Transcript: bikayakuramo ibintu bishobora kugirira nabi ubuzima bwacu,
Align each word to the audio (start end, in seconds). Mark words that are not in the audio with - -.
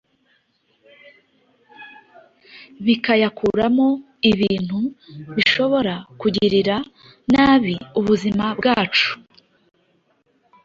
bikayakuramo 2.85 3.87
ibintu 4.31 4.79
bishobora 5.35 5.93
kugirira 6.19 6.75
nabi 7.33 7.73
ubuzima 7.99 8.45
bwacu, 8.57 9.09